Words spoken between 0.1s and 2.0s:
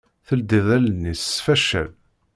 Teldi-d allen-is s faccal.